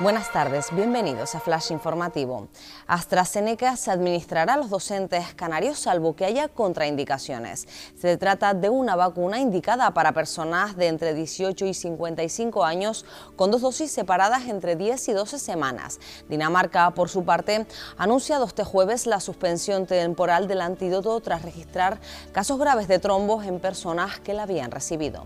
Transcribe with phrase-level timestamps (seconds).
[0.00, 2.46] Buenas tardes, bienvenidos a Flash Informativo.
[2.86, 7.66] AstraZeneca se administrará a los docentes canarios salvo que haya contraindicaciones.
[8.00, 13.50] Se trata de una vacuna indicada para personas de entre 18 y 55 años con
[13.50, 15.98] dos dosis separadas entre 10 y 12 semanas.
[16.28, 21.98] Dinamarca, por su parte, ha anunciado este jueves la suspensión temporal del antídoto tras registrar
[22.30, 25.24] casos graves de trombos en personas que la habían recibido.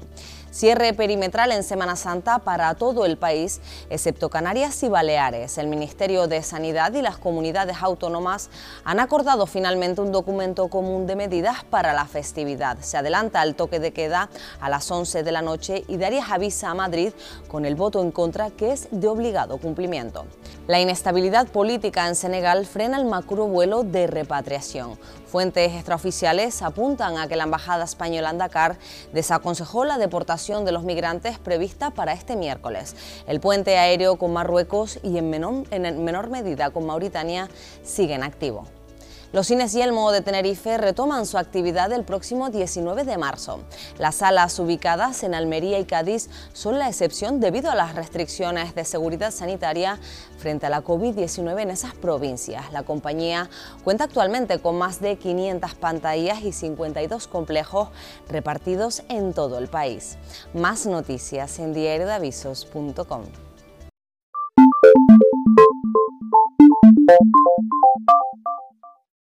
[0.50, 5.58] Cierre perimetral en Semana Santa para todo el país, excepto Canarias y Baleares.
[5.58, 8.48] El Ministerio de Sanidad y las comunidades autónomas
[8.84, 12.78] han acordado finalmente un documento común de medidas para la festividad.
[12.80, 14.28] Se adelanta el toque de queda
[14.60, 17.12] a las 11 de la noche y Darias avisa a Madrid
[17.48, 20.26] con el voto en contra que es de obligado cumplimiento.
[20.68, 24.96] La inestabilidad política en Senegal frena el macro vuelo de repatriación.
[25.26, 28.76] Fuentes extraoficiales apuntan a que la Embajada Española en Dakar
[29.14, 32.94] desaconsejó la deportación de los migrantes prevista para este miércoles.
[33.26, 34.32] El puente aéreo con
[35.02, 37.48] Y en menor, en menor medida con Mauritania
[37.82, 38.66] sigue en activo.
[39.32, 43.60] Los cines Yelmo de Tenerife retoman su actividad el próximo 19 de marzo.
[43.98, 48.84] Las salas ubicadas en Almería y Cádiz son la excepción debido a las restricciones de
[48.84, 49.98] seguridad sanitaria
[50.36, 52.70] frente a la COVID-19 en esas provincias.
[52.74, 53.48] La compañía
[53.84, 57.88] cuenta actualmente con más de 500 pantallas y 52 complejos
[58.28, 60.18] repartidos en todo el país.
[60.52, 63.51] Más noticias en diariodavisos.com.